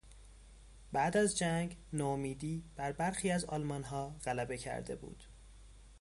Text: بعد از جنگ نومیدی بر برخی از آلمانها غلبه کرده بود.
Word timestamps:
بعد 0.91 1.17
از 1.17 1.37
جنگ 1.37 1.77
نومیدی 1.93 2.63
بر 2.75 2.91
برخی 2.91 3.31
از 3.31 3.45
آلمانها 3.45 4.15
غلبه 4.25 4.57
کرده 4.57 4.95
بود. 4.95 5.23